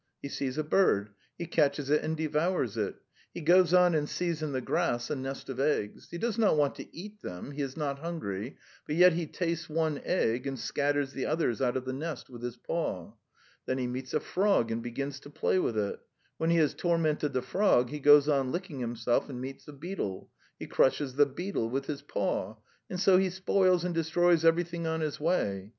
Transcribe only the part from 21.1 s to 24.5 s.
the beetle with his paw... and so he spoils and destroys